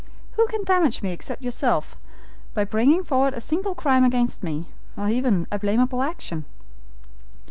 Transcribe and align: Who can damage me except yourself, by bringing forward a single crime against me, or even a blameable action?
Who 0.31 0.47
can 0.47 0.63
damage 0.63 1.03
me 1.03 1.11
except 1.11 1.43
yourself, 1.43 1.95
by 2.55 2.63
bringing 2.65 3.03
forward 3.03 3.35
a 3.35 3.39
single 3.39 3.75
crime 3.75 4.03
against 4.03 4.41
me, 4.41 4.65
or 4.97 5.09
even 5.09 5.45
a 5.51 5.59
blameable 5.59 6.01
action? 6.01 6.43